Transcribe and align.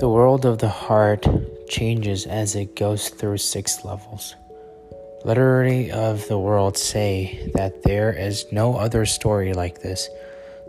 The 0.00 0.08
world 0.08 0.46
of 0.46 0.56
the 0.56 0.70
heart 0.70 1.28
changes 1.68 2.24
as 2.24 2.56
it 2.56 2.74
goes 2.74 3.10
through 3.10 3.36
six 3.36 3.84
levels. 3.84 4.34
Literary 5.26 5.90
of 5.90 6.26
the 6.26 6.38
world 6.38 6.78
say 6.78 7.50
that 7.52 7.82
there 7.82 8.10
is 8.10 8.50
no 8.50 8.78
other 8.78 9.04
story 9.04 9.52
like 9.52 9.82
this. 9.82 10.08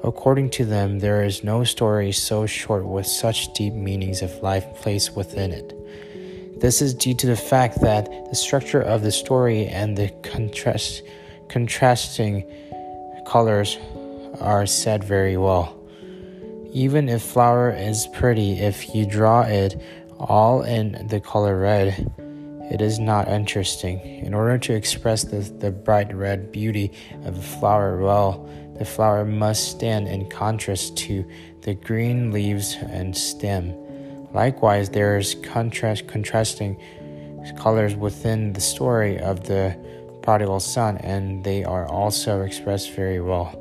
According 0.04 0.50
to 0.50 0.66
them, 0.66 1.00
there 1.00 1.24
is 1.24 1.46
no 1.46 1.64
story 1.64 2.12
so 2.12 2.46
short 2.46 2.86
with 2.86 3.08
such 3.08 3.54
deep 3.54 3.74
meanings 3.74 4.22
of 4.22 4.36
life 4.44 4.66
placed 4.76 5.16
within 5.16 5.54
it. 5.54 6.60
This 6.60 6.82
is 6.82 6.94
due 6.94 7.14
to 7.14 7.28
the 7.28 7.38
fact 7.38 7.80
that 7.80 8.10
the 8.30 8.36
structure 8.36 8.82
of 8.82 9.02
the 9.02 9.14
story 9.14 9.66
and 9.66 9.98
the 9.98 10.10
contrast, 10.24 11.04
contrasting 11.48 12.44
colors 13.26 13.78
are 14.42 14.66
said 14.66 15.06
very 15.06 15.38
well. 15.38 15.81
Even 16.74 17.10
if 17.10 17.22
flower 17.22 17.70
is 17.70 18.08
pretty, 18.14 18.54
if 18.54 18.96
you 18.96 19.06
draw 19.06 19.42
it 19.42 19.82
all 20.20 20.62
in 20.62 21.08
the 21.08 21.20
color 21.20 21.60
red, 21.60 22.10
it 22.72 22.82
is 22.82 22.98
not 22.98 23.28
interesting. 23.28 24.00
In 24.00 24.34
order 24.34 24.58
to 24.58 24.74
express 24.74 25.26
the, 25.26 25.40
the 25.40 25.70
bright 25.70 26.16
red 26.16 26.50
beauty 26.50 26.94
of 27.26 27.38
a 27.38 27.42
flower 27.42 27.98
well, 28.02 28.48
the 28.78 28.86
flower 28.86 29.26
must 29.26 29.70
stand 29.70 30.08
in 30.08 30.30
contrast 30.30 30.96
to 30.98 31.30
the 31.64 31.74
green 31.74 32.32
leaves 32.32 32.78
and 32.80 33.18
stem. 33.18 33.76
Likewise, 34.34 34.90
there 34.90 35.18
is 35.18 35.36
contrast, 35.44 36.08
contrasting 36.08 36.82
colors 37.58 37.96
within 37.96 38.54
the 38.54 38.62
story 38.62 39.20
of 39.20 39.44
the 39.44 39.78
prodigal 40.22 40.62
son, 40.62 40.98
and 41.00 41.44
they 41.44 41.66
are 41.66 41.86
also 41.88 42.44
expressed 42.44 42.92
very 42.92 43.20
well. 43.20 43.58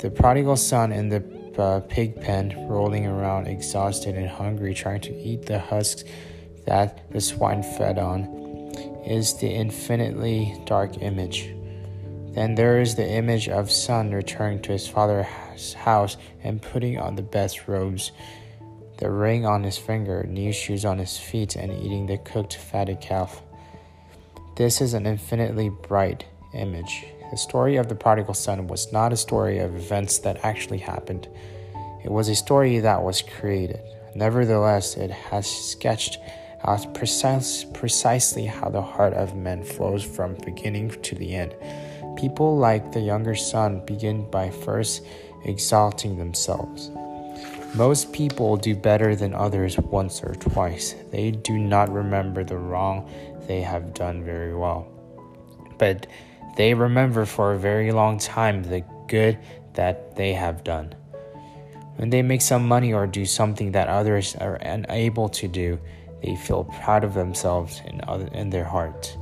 The 0.00 0.10
prodigal 0.10 0.56
son 0.56 0.92
in 0.92 1.08
the 1.08 1.20
uh, 1.58 1.80
pig 1.80 2.20
pen, 2.20 2.66
rolling 2.68 3.06
around 3.06 3.46
exhausted 3.46 4.14
and 4.16 4.28
hungry, 4.28 4.74
trying 4.74 5.00
to 5.02 5.14
eat 5.14 5.46
the 5.46 5.58
husks 5.58 6.04
that 6.66 7.10
the 7.10 7.20
swine 7.20 7.62
fed 7.62 7.98
on, 7.98 8.24
is 9.06 9.36
the 9.38 9.48
infinitely 9.48 10.54
dark 10.64 11.02
image. 11.02 11.50
Then 12.34 12.56
there 12.56 12.80
is 12.80 12.96
the 12.96 13.08
image 13.08 13.48
of 13.48 13.70
son 13.70 14.10
returning 14.10 14.60
to 14.62 14.72
his 14.72 14.88
father's 14.88 15.72
house 15.74 16.16
and 16.42 16.60
putting 16.60 16.98
on 16.98 17.14
the 17.14 17.22
best 17.22 17.68
robes, 17.68 18.10
the 18.98 19.10
ring 19.10 19.46
on 19.46 19.62
his 19.62 19.78
finger, 19.78 20.24
new 20.24 20.52
shoes 20.52 20.84
on 20.84 20.98
his 20.98 21.16
feet, 21.16 21.54
and 21.54 21.70
eating 21.70 22.06
the 22.06 22.18
cooked 22.18 22.56
fatted 22.56 23.00
calf. 23.00 23.42
This 24.56 24.80
is 24.80 24.94
an 24.94 25.06
infinitely 25.06 25.68
bright 25.68 26.24
image. 26.54 27.06
The 27.30 27.36
story 27.36 27.76
of 27.76 27.88
the 27.88 27.94
prodigal 27.94 28.34
son 28.34 28.66
was 28.66 28.92
not 28.92 29.12
a 29.12 29.16
story 29.16 29.58
of 29.58 29.74
events 29.74 30.18
that 30.18 30.44
actually 30.44 30.78
happened. 30.78 31.28
It 32.04 32.10
was 32.10 32.28
a 32.28 32.34
story 32.34 32.78
that 32.80 33.02
was 33.02 33.22
created. 33.22 33.80
Nevertheless, 34.14 34.96
it 34.96 35.10
has 35.10 35.46
sketched 35.46 36.18
out 36.64 36.94
precise, 36.94 37.64
precisely 37.64 38.46
how 38.46 38.68
the 38.68 38.82
heart 38.82 39.14
of 39.14 39.36
men 39.36 39.62
flows 39.62 40.04
from 40.04 40.34
beginning 40.44 40.90
to 41.02 41.14
the 41.14 41.34
end. 41.34 41.54
People 42.16 42.56
like 42.56 42.92
the 42.92 43.00
younger 43.00 43.34
son 43.34 43.84
begin 43.84 44.30
by 44.30 44.50
first 44.50 45.04
exalting 45.44 46.16
themselves. 46.16 46.90
Most 47.74 48.12
people 48.12 48.56
do 48.56 48.76
better 48.76 49.16
than 49.16 49.34
others 49.34 49.76
once 49.78 50.22
or 50.22 50.34
twice. 50.36 50.94
They 51.10 51.32
do 51.32 51.58
not 51.58 51.92
remember 51.92 52.44
the 52.44 52.56
wrong 52.56 53.10
they 53.48 53.62
have 53.62 53.94
done 53.94 54.22
very 54.22 54.54
well. 54.54 54.86
But 55.76 56.06
they 56.56 56.74
remember 56.74 57.24
for 57.24 57.52
a 57.52 57.58
very 57.58 57.92
long 57.92 58.18
time 58.18 58.62
the 58.62 58.84
good 59.08 59.38
that 59.74 60.16
they 60.16 60.32
have 60.32 60.64
done. 60.64 60.94
When 61.96 62.10
they 62.10 62.22
make 62.22 62.42
some 62.42 62.66
money 62.66 62.92
or 62.92 63.06
do 63.06 63.24
something 63.24 63.72
that 63.72 63.88
others 63.88 64.34
are 64.36 64.56
unable 64.56 65.28
to 65.30 65.48
do, 65.48 65.78
they 66.22 66.36
feel 66.36 66.64
proud 66.64 67.04
of 67.04 67.14
themselves 67.14 67.80
in, 67.86 68.00
other, 68.08 68.26
in 68.28 68.50
their 68.50 68.64
heart. 68.64 69.16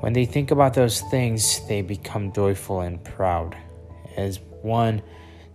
When 0.00 0.12
they 0.12 0.24
think 0.24 0.50
about 0.50 0.74
those 0.74 1.00
things, 1.02 1.66
they 1.68 1.82
become 1.82 2.32
joyful 2.32 2.80
and 2.80 3.02
proud. 3.02 3.56
As 4.16 4.40
one, 4.62 5.02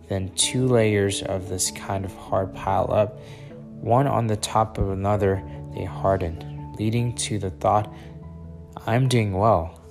then 0.08 0.28
two 0.34 0.66
layers 0.66 1.22
of 1.22 1.48
this 1.48 1.70
kind 1.70 2.04
of 2.04 2.14
heart 2.14 2.54
pile 2.54 2.92
up, 2.92 3.18
one 3.80 4.06
on 4.06 4.26
the 4.26 4.36
top 4.36 4.78
of 4.78 4.90
another, 4.90 5.42
they 5.74 5.84
harden, 5.84 6.74
leading 6.78 7.14
to 7.16 7.38
the 7.38 7.50
thought, 7.50 7.92
I'm 8.86 9.08
doing 9.08 9.32
well. 9.32 9.81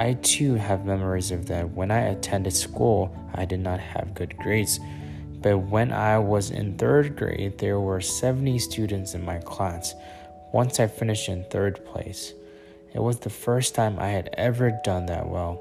I 0.00 0.14
too 0.14 0.54
have 0.54 0.86
memories 0.86 1.30
of 1.30 1.44
that. 1.48 1.72
When 1.72 1.90
I 1.90 2.00
attended 2.06 2.54
school, 2.54 3.14
I 3.34 3.44
did 3.44 3.60
not 3.60 3.80
have 3.80 4.14
good 4.14 4.34
grades. 4.38 4.80
But 5.42 5.58
when 5.58 5.92
I 5.92 6.18
was 6.18 6.50
in 6.50 6.78
third 6.78 7.16
grade, 7.16 7.58
there 7.58 7.78
were 7.78 8.00
70 8.00 8.58
students 8.60 9.12
in 9.12 9.22
my 9.22 9.40
class. 9.40 9.94
Once 10.54 10.80
I 10.80 10.86
finished 10.86 11.28
in 11.28 11.44
third 11.44 11.84
place. 11.84 12.32
It 12.94 13.02
was 13.02 13.18
the 13.18 13.28
first 13.28 13.74
time 13.74 13.98
I 13.98 14.08
had 14.08 14.30
ever 14.38 14.70
done 14.84 15.04
that 15.06 15.28
well. 15.28 15.60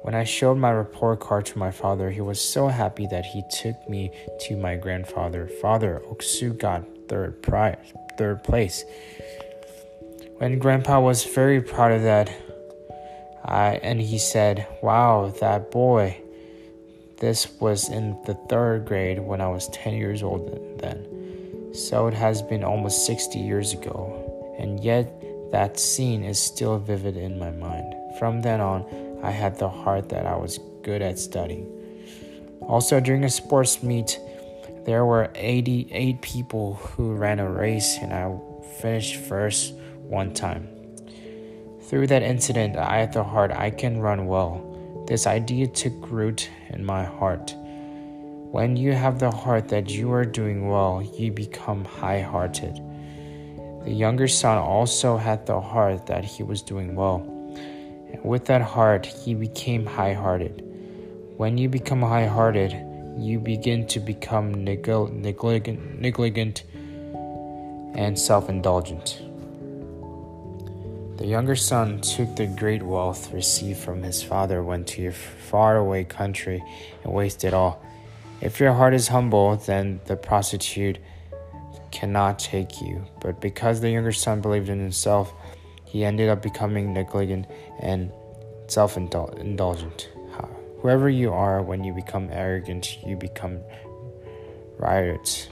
When 0.00 0.14
I 0.14 0.24
showed 0.24 0.56
my 0.56 0.70
report 0.70 1.20
card 1.20 1.44
to 1.46 1.58
my 1.58 1.70
father, 1.70 2.10
he 2.10 2.22
was 2.22 2.40
so 2.40 2.68
happy 2.68 3.06
that 3.08 3.26
he 3.26 3.42
took 3.50 3.76
me 3.90 4.10
to 4.46 4.56
my 4.56 4.76
grandfather. 4.76 5.48
Father, 5.60 6.00
Oksu 6.10 6.58
got 6.58 6.82
third 7.10 7.42
prize, 7.42 7.92
third 8.16 8.42
place. 8.42 8.86
When 10.38 10.58
grandpa 10.58 10.98
was 10.98 11.24
very 11.24 11.60
proud 11.60 11.92
of 11.92 12.04
that, 12.04 12.34
I, 13.44 13.74
and 13.82 14.00
he 14.00 14.18
said, 14.18 14.66
Wow, 14.82 15.32
that 15.40 15.70
boy. 15.70 16.20
This 17.18 17.48
was 17.60 17.88
in 17.88 18.18
the 18.26 18.34
third 18.34 18.86
grade 18.86 19.18
when 19.20 19.40
I 19.40 19.48
was 19.48 19.68
10 19.68 19.94
years 19.94 20.22
old 20.22 20.78
then. 20.78 21.72
So 21.72 22.06
it 22.06 22.14
has 22.14 22.42
been 22.42 22.64
almost 22.64 23.06
60 23.06 23.38
years 23.38 23.72
ago, 23.72 24.56
and 24.58 24.82
yet 24.82 25.22
that 25.52 25.78
scene 25.78 26.24
is 26.24 26.38
still 26.38 26.78
vivid 26.78 27.16
in 27.16 27.38
my 27.38 27.50
mind. 27.50 27.94
From 28.18 28.42
then 28.42 28.60
on, 28.60 28.84
I 29.22 29.30
had 29.30 29.58
the 29.58 29.68
heart 29.68 30.08
that 30.08 30.26
I 30.26 30.36
was 30.36 30.58
good 30.82 31.02
at 31.02 31.18
studying. 31.18 31.70
Also, 32.62 33.00
during 33.00 33.24
a 33.24 33.30
sports 33.30 33.82
meet, 33.82 34.18
there 34.84 35.04
were 35.04 35.30
88 35.34 36.20
people 36.22 36.74
who 36.74 37.14
ran 37.14 37.38
a 37.38 37.50
race, 37.50 37.96
and 37.98 38.12
I 38.12 38.36
finished 38.80 39.16
first 39.16 39.74
one 40.02 40.34
time. 40.34 40.73
Through 41.88 42.06
that 42.06 42.22
incident, 42.22 42.76
I 42.76 42.98
had 42.98 43.12
the 43.12 43.22
heart 43.22 43.52
I 43.52 43.70
can 43.70 44.00
run 44.00 44.26
well. 44.26 45.04
This 45.06 45.26
idea 45.26 45.66
took 45.66 46.10
root 46.10 46.48
in 46.70 46.82
my 46.84 47.04
heart. 47.04 47.54
When 48.50 48.74
you 48.76 48.92
have 48.92 49.18
the 49.18 49.30
heart 49.30 49.68
that 49.68 49.90
you 49.90 50.10
are 50.12 50.24
doing 50.24 50.68
well, 50.68 51.02
you 51.02 51.30
become 51.30 51.84
high 51.84 52.22
hearted. 52.22 52.80
The 53.84 53.92
younger 53.92 54.28
son 54.28 54.56
also 54.56 55.18
had 55.18 55.44
the 55.44 55.60
heart 55.60 56.06
that 56.06 56.24
he 56.24 56.42
was 56.42 56.62
doing 56.62 56.94
well. 56.94 57.16
And 58.12 58.24
with 58.24 58.46
that 58.46 58.62
heart, 58.62 59.04
he 59.04 59.34
became 59.34 59.84
high 59.84 60.14
hearted. 60.14 60.62
When 61.36 61.58
you 61.58 61.68
become 61.68 62.00
high 62.00 62.26
hearted, 62.26 62.72
you 63.18 63.38
begin 63.38 63.86
to 63.88 64.00
become 64.00 64.54
neglig- 64.54 65.12
negligent, 65.12 66.00
negligent 66.00 66.62
and 67.94 68.18
self 68.18 68.48
indulgent. 68.48 69.23
The 71.16 71.26
younger 71.26 71.56
son 71.56 72.00
took 72.00 72.36
the 72.36 72.46
great 72.46 72.82
wealth 72.82 73.32
received 73.32 73.78
from 73.78 74.02
his 74.02 74.22
father, 74.22 74.62
went 74.62 74.88
to 74.88 75.06
a 75.06 75.12
faraway 75.12 76.04
country, 76.04 76.62
and 77.02 77.12
wasted 77.12 77.54
all. 77.54 77.84
If 78.40 78.58
your 78.58 78.72
heart 78.72 78.94
is 78.94 79.08
humble, 79.08 79.56
then 79.56 80.00
the 80.06 80.16
prostitute 80.16 80.98
cannot 81.92 82.38
take 82.38 82.82
you. 82.82 83.04
But 83.20 83.40
because 83.40 83.80
the 83.80 83.90
younger 83.90 84.12
son 84.12 84.40
believed 84.40 84.68
in 84.68 84.80
himself, 84.80 85.32
he 85.84 86.04
ended 86.04 86.28
up 86.28 86.42
becoming 86.42 86.92
negligent 86.92 87.46
and 87.80 88.10
self 88.66 88.96
indulgent. 88.96 90.08
Whoever 90.84 91.08
you 91.08 91.32
are, 91.32 91.62
when 91.62 91.82
you 91.82 91.94
become 91.94 92.28
arrogant, 92.30 92.98
you 93.06 93.16
become 93.16 93.60
riotous. 94.76 95.48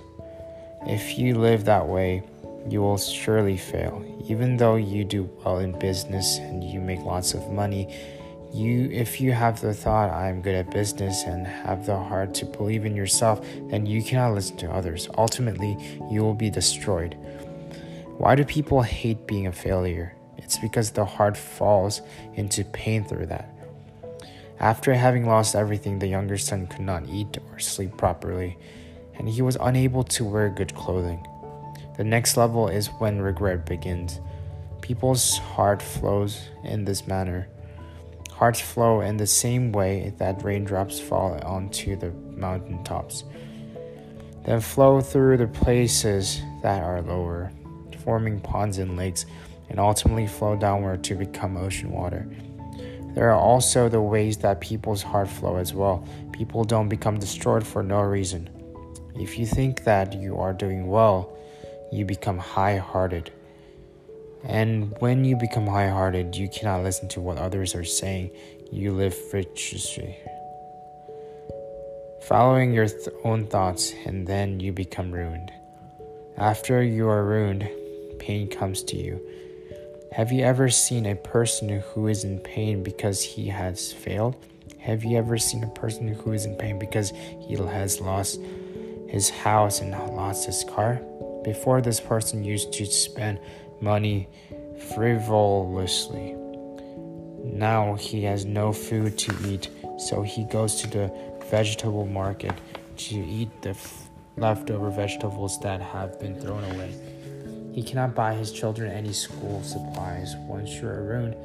If 0.87 1.17
you 1.17 1.37
live 1.37 1.65
that 1.65 1.88
way, 1.88 2.23
you 2.69 2.81
will 2.81 2.99
surely 2.99 3.56
fail. 3.56 4.05
Even 4.29 4.56
though 4.56 4.76
you 4.76 5.05
do 5.05 5.29
well 5.44 5.59
in 5.59 5.79
business 5.79 6.38
and 6.38 6.62
you 6.62 6.81
make 6.81 7.00
lots 7.00 7.35
of 7.35 7.50
money, 7.50 7.94
you 8.53 8.91
if 8.93 9.20
you 9.20 9.32
have 9.32 9.61
the 9.61 9.73
thought 9.73 10.11
I'm 10.11 10.43
good 10.43 10.55
at 10.55 10.70
business 10.70 11.25
and 11.25 11.47
have 11.47 11.87
the 11.87 11.97
heart 11.97 12.35
to 12.35 12.44
believe 12.44 12.85
in 12.85 12.94
yourself, 12.94 13.44
then 13.70 13.87
you 13.87 14.03
cannot 14.03 14.35
listen 14.35 14.56
to 14.59 14.70
others. 14.70 15.09
Ultimately, 15.17 15.76
you 16.11 16.23
will 16.23 16.35
be 16.35 16.50
destroyed. 16.50 17.17
Why 18.19 18.35
do 18.35 18.44
people 18.44 18.82
hate 18.82 19.26
being 19.26 19.47
a 19.47 19.53
failure? 19.53 20.15
It's 20.37 20.58
because 20.58 20.91
the 20.91 21.05
heart 21.05 21.37
falls 21.37 22.03
into 22.35 22.65
pain 22.65 23.05
through 23.05 23.26
that. 23.26 23.49
After 24.61 24.94
having 24.94 25.26
lost 25.26 25.56
everything, 25.56 25.99
the 25.99 26.06
younger 26.06 26.38
son 26.38 26.67
could 26.67 26.82
not 26.82 27.08
eat 27.08 27.38
or 27.50 27.58
sleep 27.58 27.97
properly, 27.97 28.56
and 29.15 29.29
he 29.29 29.43
was 29.43 29.56
unable 29.61 30.05
to 30.05 30.25
wear 30.25 30.50
good 30.50 30.75
clothing. 30.75 31.26
The 31.97 32.05
next 32.05 32.37
level 32.37 32.69
is 32.69 32.89
when 32.99 33.21
regret 33.21 33.67
begins. 33.67 34.21
People's 34.81 35.39
heart 35.39 35.83
flows 35.83 36.49
in 36.65 36.85
this 36.85 37.06
manner. 37.06 37.49
Hearts 38.31 38.61
flow 38.61 39.03
in 39.03 39.19
the 39.19 39.27
same 39.27 39.73
way 39.73 40.15
that 40.19 40.43
raindrops 40.43 40.99
fall 40.99 41.39
onto 41.44 41.97
the 41.97 42.11
mountain 42.37 42.83
tops. 42.83 43.25
then 44.44 44.61
flow 44.61 45.00
through 45.00 45.37
the 45.37 45.47
places 45.47 46.41
that 46.62 46.83
are 46.83 47.00
lower, 47.03 47.53
forming 48.03 48.41
ponds 48.41 48.79
and 48.79 48.97
lakes, 48.97 49.25
and 49.69 49.79
ultimately 49.79 50.27
flow 50.27 50.56
downward 50.56 51.05
to 51.05 51.15
become 51.15 51.56
ocean 51.56 51.91
water. 51.93 52.27
There 53.15 53.31
are 53.31 53.39
also 53.39 53.89
the 53.89 54.00
ways 54.00 54.39
that 54.39 54.61
people's 54.61 55.03
heart 55.03 55.29
flow 55.29 55.56
as 55.56 55.75
well. 55.75 56.05
People 56.33 56.65
don't 56.65 56.89
become 56.89 57.19
destroyed 57.19 57.65
for 57.65 57.83
no 57.83 58.00
reason. 58.00 58.49
If 59.15 59.39
you 59.39 59.47
think 59.47 59.85
that 59.85 60.15
you 60.15 60.39
are 60.39 60.55
doing 60.55 60.87
well, 60.87 61.37
you 61.93 62.06
become 62.06 62.39
high 62.39 62.79
hearted. 62.79 63.31
And 64.43 64.97
when 64.99 65.25
you 65.25 65.37
become 65.37 65.67
high 65.67 65.89
hearted, 65.89 66.35
you 66.35 66.49
cannot 66.49 66.83
listen 66.83 67.09
to 67.11 67.21
what 67.21 67.37
others 67.37 67.75
are 67.75 67.85
saying. 67.85 68.31
You 68.73 68.93
live 68.93 69.15
viciously, 69.31 70.17
following 72.23 72.73
your 72.73 72.89
th- 72.89 73.09
own 73.23 73.47
thoughts, 73.47 73.93
and 74.06 74.27
then 74.27 74.59
you 74.59 74.73
become 74.73 75.12
ruined. 75.12 75.53
After 76.39 76.83
you 76.83 77.06
are 77.09 77.25
ruined, 77.25 77.69
pain 78.19 78.49
comes 78.49 78.83
to 78.85 78.97
you. 78.97 79.21
Have 80.12 80.33
you 80.33 80.43
ever 80.43 80.71
seen 80.71 81.05
a 81.05 81.15
person 81.15 81.69
who 81.69 82.09
is 82.09 82.25
in 82.25 82.39
pain 82.39 82.83
because 82.83 83.23
he 83.23 83.49
has 83.49 83.93
failed? 83.93 84.37
Have 84.79 85.05
you 85.05 85.19
ever 85.19 85.37
seen 85.37 85.62
a 85.62 85.69
person 85.69 86.09
who 86.09 86.33
is 86.33 86.47
in 86.47 86.56
pain 86.56 86.79
because 86.79 87.11
he 87.11 87.55
has 87.55 88.00
lost 88.00 88.41
his 89.09 89.29
house 89.29 89.81
and 89.81 89.91
lost 89.91 90.47
his 90.47 90.65
car? 90.65 91.00
Before, 91.44 91.81
this 91.81 92.00
person 92.00 92.44
used 92.44 92.73
to 92.75 92.87
spend 92.87 93.41
money 93.81 94.29
frivolously. 94.94 96.35
Now 97.44 97.94
he 97.94 98.23
has 98.25 98.44
no 98.44 98.73
food 98.73 99.19
to 99.19 99.35
eat, 99.49 99.69
so 99.99 100.23
he 100.23 100.44
goes 100.44 100.77
to 100.83 100.87
the 100.89 101.12
vegetable 101.50 102.06
market 102.06 102.55
to 102.97 103.17
eat 103.17 103.50
the 103.62 103.71
f- 103.71 104.09
leftover 104.37 104.91
vegetables 104.91 105.59
that 105.61 105.81
have 105.81 106.21
been 106.21 106.41
thrown 106.41 106.62
away. 106.75 106.94
He 107.75 107.83
cannot 107.83 108.15
buy 108.15 108.35
his 108.35 108.53
children 108.53 108.93
any 108.93 109.12
school 109.12 109.62
supplies. 109.62 110.37
Once 110.37 110.71
you 110.75 110.87
are 110.87 111.03
ruined, 111.03 111.37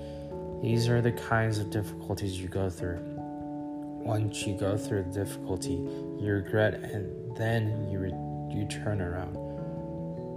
these 0.61 0.87
are 0.87 1.01
the 1.01 1.13
kinds 1.13 1.57
of 1.57 1.71
difficulties 1.71 2.39
you 2.39 2.47
go 2.47 2.69
through. 2.69 2.99
Once 3.01 4.45
you 4.45 4.55
go 4.57 4.77
through 4.77 5.03
the 5.03 5.25
difficulty, 5.25 5.73
you 6.19 6.33
regret 6.33 6.75
and 6.75 7.35
then 7.37 7.89
you, 7.89 7.99
re- 7.99 8.55
you 8.55 8.67
turn 8.67 9.01
around. 9.01 9.46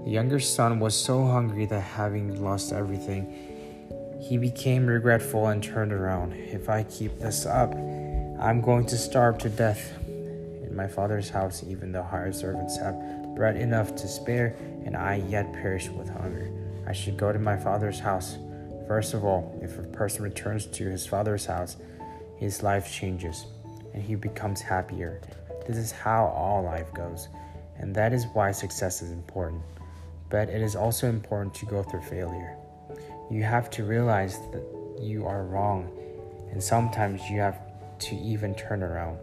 The 0.05 0.11
younger 0.11 0.41
son 0.41 0.81
was 0.81 0.97
so 0.97 1.27
hungry 1.27 1.67
that 1.67 1.81
having 1.81 2.43
lost 2.43 2.73
everything, 2.73 4.17
he 4.19 4.39
became 4.39 4.87
regretful 4.87 5.49
and 5.49 5.63
turned 5.63 5.93
around. 5.93 6.33
If 6.33 6.71
I 6.71 6.85
keep 6.85 7.19
this 7.19 7.45
up, 7.45 7.75
I'm 7.75 8.63
going 8.63 8.87
to 8.87 8.97
starve 8.97 9.37
to 9.39 9.51
death. 9.51 9.93
In 10.07 10.75
my 10.75 10.89
father's 10.89 11.29
house, 11.29 11.63
even 11.69 11.93
the 11.93 12.03
hired 12.03 12.35
servants 12.35 12.79
have 12.79 12.97
bread 13.35 13.57
enough 13.57 13.95
to 13.97 14.09
spare, 14.09 14.57
and 14.87 14.97
I 14.97 15.17
yet 15.29 15.53
perish 15.53 15.91
with 15.91 16.09
hunger. 16.09 16.51
I 16.87 16.95
should 16.95 17.19
go 17.19 17.31
to 17.31 17.39
my 17.39 17.59
father's 17.59 18.01
house. 18.01 18.39
First 18.89 19.13
of 19.13 19.23
all, 19.23 19.59
if 19.63 19.79
a 19.79 19.83
person 19.83 20.23
returns 20.23 20.65
to 20.65 20.89
his 20.89 21.07
father's 21.07 21.45
house, 21.45 21.77
his 22.39 22.63
life 22.63 22.91
changes 22.91 23.45
and 23.93 24.03
he 24.03 24.15
becomes 24.15 24.63
happier. 24.63 25.21
This 25.67 25.77
is 25.77 25.93
how 25.93 26.25
all 26.25 26.63
life 26.63 26.93
goes, 26.95 27.29
and 27.77 27.95
that 27.95 28.15
is 28.15 28.25
why 28.33 28.51
success 28.51 29.03
is 29.03 29.11
important 29.11 29.63
but 30.31 30.49
it 30.49 30.63
is 30.63 30.77
also 30.77 31.09
important 31.09 31.55
to 31.55 31.67
go 31.67 31.83
through 31.83 32.03
failure. 32.03 32.57
You 33.31 33.43
have 33.43 33.69
to 33.71 33.85
realize 33.85 34.39
that 34.53 34.65
you 35.01 35.27
are 35.27 35.45
wrong, 35.45 35.91
and 36.51 36.63
sometimes 36.63 37.21
you 37.29 37.41
have 37.41 37.61
to 37.99 38.17
even 38.17 38.55
turn 38.55 38.83
around. 38.83 39.19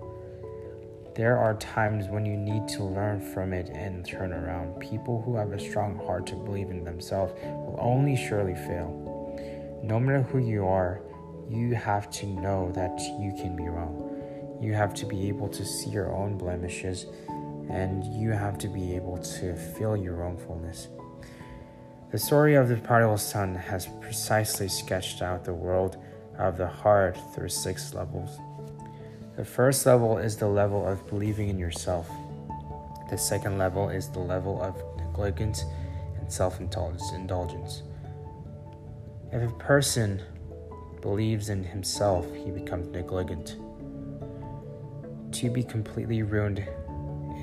There 1.16 1.38
are 1.38 1.56
times 1.56 2.08
when 2.08 2.26
you 2.26 2.38
need 2.38 2.68
to 2.70 2.84
learn 2.84 3.22
from 3.34 3.52
it 3.52 3.70
and 3.70 4.06
turn 4.06 4.32
around. 4.32 4.80
People 4.80 5.22
who 5.24 5.36
have 5.36 5.52
a 5.52 5.60
strong 5.60 5.98
heart 6.06 6.28
to 6.28 6.36
believe 6.36 6.70
in 6.70 6.84
themselves 6.84 7.34
will 7.42 7.80
only 7.80 8.16
surely 8.16 8.54
fail. 8.54 8.94
No 9.84 10.00
matter 10.00 10.22
who 10.22 10.38
you 10.38 10.66
are, 10.68 11.02
you 11.50 11.74
have 11.74 12.12
to 12.12 12.28
know 12.28 12.72
that 12.74 13.00
you 13.20 13.34
can 13.36 13.56
be 13.56 13.64
wrong. 13.64 14.04
You 14.62 14.74
have 14.74 14.94
to 14.96 15.06
be 15.06 15.28
able 15.28 15.48
to 15.50 15.66
see 15.66 15.90
your 15.90 16.14
own 16.14 16.38
blemishes 16.38 17.08
and 17.70 18.04
you 18.06 18.32
have 18.32 18.58
to 18.60 18.68
be 18.68 18.96
able 18.96 19.18
to 19.18 19.56
feel 19.56 19.96
your 19.96 20.16
wrongfulness. 20.16 20.88
The 22.12 22.18
story 22.18 22.56
of 22.56 22.70
the 22.70 22.78
prodigal 22.78 23.18
son 23.18 23.54
has 23.56 23.88
precisely 24.00 24.70
sketched 24.70 25.22
out 25.22 25.44
the 25.44 25.54
world 25.54 25.98
of 26.38 26.58
the 26.58 26.68
heart 26.68 27.18
through 27.34 27.50
six 27.50 27.94
levels. 27.94 28.40
The 29.36 29.44
first 29.46 29.86
level 29.86 30.18
is 30.18 30.38
the 30.38 30.48
level 30.48 30.88
of 30.88 31.06
believing 31.08 31.50
in 31.50 31.60
yourself. 31.60 32.10
The 33.10 33.18
second 33.18 33.58
level 33.58 33.90
is 33.90 34.10
the 34.10 34.20
level 34.20 34.62
of 34.62 34.76
negligence 34.98 35.64
and 36.18 36.32
self 36.32 36.60
indulgence. 36.60 37.84
If 39.32 39.50
a 39.50 39.54
person 39.56 40.22
believes 41.02 41.50
in 41.50 41.64
himself, 41.64 42.26
he 42.34 42.52
becomes 42.52 42.88
negligent. 42.88 43.58
To 45.34 45.50
be 45.50 45.64
completely 45.64 46.24
ruined 46.24 46.66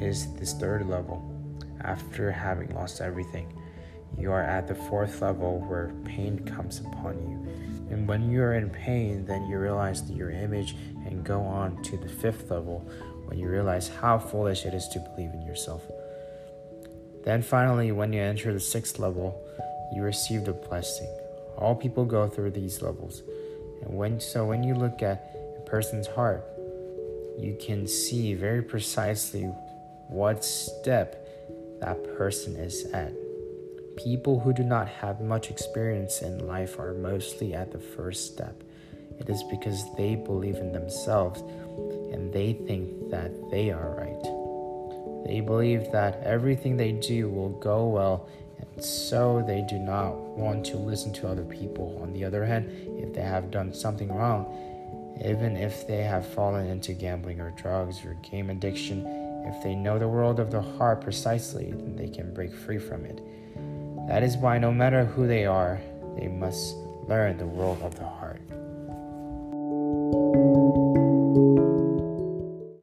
is 0.01 0.33
this 0.35 0.55
third 0.55 0.89
level 0.89 1.23
after 1.83 2.31
having 2.31 2.75
lost 2.75 3.01
everything. 3.01 3.53
You 4.19 4.33
are 4.33 4.43
at 4.43 4.69
the 4.69 4.75
fourth 4.75 5.21
level 5.21 5.61
where 5.61 5.93
pain 6.05 6.39
comes 6.45 6.81
upon 6.81 7.19
you. 7.19 7.93
And 7.93 8.09
when 8.09 8.31
you 8.31 8.43
are 8.43 8.55
in 8.55 8.71
pain, 8.71 9.25
then 9.25 9.47
you 9.47 9.59
realize 9.59 10.09
your 10.11 10.31
image 10.31 10.77
and 11.05 11.25
go 11.25 11.41
on 11.41 11.83
to 11.83 11.97
the 11.97 12.09
fifth 12.09 12.51
level 12.51 12.81
when 13.27 13.39
you 13.39 13.49
realize 13.49 13.89
how 13.89 14.19
foolish 14.19 14.65
it 14.65 14.75
is 14.75 14.89
to 14.89 15.01
believe 15.01 15.33
in 15.33 15.43
yourself. 15.43 15.83
Then 17.25 17.43
finally, 17.43 17.91
when 17.93 18.13
you 18.13 18.21
enter 18.21 18.53
the 18.53 18.61
sixth 18.61 18.99
level, 18.99 19.41
you 19.95 20.03
receive 20.03 20.45
the 20.45 20.53
blessing. 20.53 21.09
All 21.57 21.75
people 21.75 22.05
go 22.05 22.29
through 22.29 22.51
these 22.51 22.83
levels. 22.83 23.23
And 23.83 23.97
when 23.97 24.21
so 24.21 24.45
when 24.45 24.63
you 24.63 24.75
look 24.75 25.03
at 25.03 25.35
a 25.59 25.61
person's 25.63 26.07
heart, 26.07 26.45
you 27.39 27.57
can 27.61 27.87
see 27.87 28.35
very 28.35 28.63
precisely 28.63 29.51
what 30.09 30.45
step 30.45 31.27
that 31.81 32.17
person 32.17 32.57
is 32.57 32.85
at. 32.93 33.13
People 33.97 34.41
who 34.41 34.53
do 34.53 34.65
not 34.65 34.89
have 34.89 35.21
much 35.21 35.51
experience 35.51 36.21
in 36.23 36.47
life 36.47 36.79
are 36.79 36.95
mostly 36.95 37.55
at 37.55 37.71
the 37.71 37.79
first 37.79 38.33
step. 38.33 38.63
It 39.19 39.29
is 39.29 39.43
because 39.45 39.85
they 39.97 40.17
believe 40.17 40.57
in 40.57 40.73
themselves 40.73 41.41
and 42.13 42.33
they 42.33 42.53
think 42.53 43.11
that 43.11 43.33
they 43.51 43.71
are 43.71 43.91
right. 43.91 44.45
They 45.27 45.41
believe 45.41 45.91
that 45.93 46.21
everything 46.23 46.77
they 46.77 46.93
do 46.93 47.29
will 47.29 47.51
go 47.51 47.87
well, 47.87 48.29
and 48.59 48.85
so 48.85 49.43
they 49.47 49.65
do 49.69 49.79
not 49.79 50.15
want 50.15 50.67
to 50.67 50.77
listen 50.77 51.13
to 51.15 51.29
other 51.29 51.45
people. 51.45 51.99
On 52.03 52.13
the 52.13 52.25
other 52.25 52.45
hand, 52.45 52.71
if 52.99 53.15
they 53.15 53.23
have 53.23 53.51
done 53.51 53.73
something 53.73 54.09
wrong, 54.09 54.47
even 55.25 55.57
if 55.57 55.87
they 55.87 56.03
have 56.03 56.27
fallen 56.27 56.67
into 56.67 56.93
gambling 56.93 57.41
or 57.41 57.53
drugs 57.53 58.05
or 58.05 58.15
game 58.31 58.51
addiction, 58.51 59.24
if 59.45 59.63
they 59.63 59.75
know 59.75 59.99
the 59.99 60.09
world 60.09 60.41
of 60.41 60.51
the 60.51 60.61
heart 60.61 61.01
precisely, 61.01 61.73
then 61.73 61.97
they 61.97 62.09
can 62.09 62.33
break 62.33 62.55
free 62.55 62.79
from 62.79 63.05
it. 63.05 63.21
That 64.09 64.23
is 64.23 64.37
why, 64.37 64.59
no 64.59 64.73
matter 64.73 65.05
who 65.05 65.27
they 65.27 65.47
are, 65.47 65.81
they 66.17 66.29
must 66.29 66.77
learn 67.09 67.37
the 67.37 67.47
world 67.47 67.81
of 67.83 67.95
the 67.95 68.07
heart. 68.07 68.41